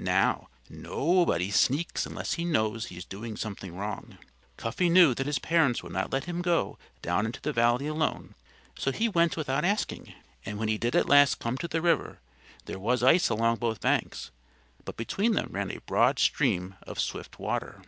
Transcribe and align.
Now, 0.00 0.48
nobody 0.70 1.50
sneaks 1.50 2.06
unless 2.06 2.34
he 2.34 2.44
knows 2.44 2.86
he 2.86 2.96
is 2.96 3.04
doing 3.04 3.36
something 3.36 3.74
wrong. 3.74 4.16
Cuffy 4.56 4.88
knew 4.88 5.12
that 5.12 5.26
his 5.26 5.40
parents 5.40 5.82
would 5.82 5.90
not 5.90 6.12
let 6.12 6.26
him 6.26 6.40
go 6.40 6.78
down 7.02 7.26
into 7.26 7.40
the 7.40 7.52
valley 7.52 7.88
alone, 7.88 8.36
so 8.78 8.92
he 8.92 9.08
went 9.08 9.36
without 9.36 9.64
asking. 9.64 10.14
And 10.46 10.56
when 10.56 10.68
he 10.68 10.78
did 10.78 10.94
at 10.94 11.08
last 11.08 11.40
come 11.40 11.58
to 11.58 11.66
the 11.66 11.82
river 11.82 12.20
there 12.66 12.78
was 12.78 13.02
ice 13.02 13.28
along 13.28 13.56
both 13.56 13.80
banks; 13.80 14.30
but 14.84 14.96
between 14.96 15.32
them 15.32 15.48
ran 15.50 15.72
a 15.72 15.80
broad 15.80 16.20
stream 16.20 16.76
of 16.84 17.00
swift 17.00 17.40
water. 17.40 17.82